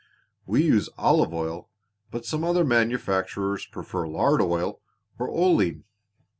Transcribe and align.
We 0.47 0.63
use 0.63 0.89
olive 0.97 1.31
oil, 1.31 1.69
but 2.09 2.25
some 2.25 2.43
other 2.43 2.65
manufacturers 2.65 3.67
prefer 3.67 4.07
lard 4.07 4.41
oil 4.41 4.81
or 5.19 5.29
oleine." 5.29 5.83